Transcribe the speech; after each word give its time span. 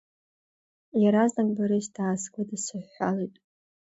Иаразнак 1.01 1.49
Борис 1.57 1.87
даасгәыдсыҳәҳәалеит. 1.95 3.35